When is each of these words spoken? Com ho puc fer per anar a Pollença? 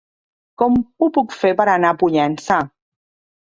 Com 0.61 0.79
ho 1.07 1.11
puc 1.19 1.37
fer 1.43 1.53
per 1.61 1.69
anar 1.77 1.95
a 1.95 2.01
Pollença? 2.03 2.61